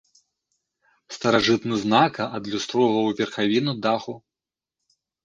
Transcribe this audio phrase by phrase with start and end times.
[1.15, 4.17] Старажытны знака адлюстроўваў верхавіну даху.